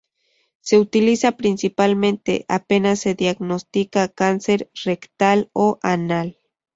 [0.61, 6.39] Se utiliza principalmente apenas se diagnostica cáncer rectal o anal.